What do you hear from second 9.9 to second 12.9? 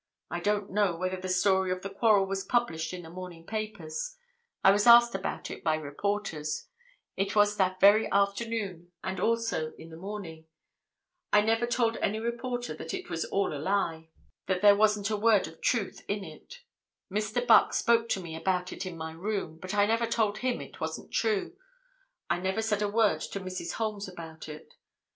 the morning; I never told any reporter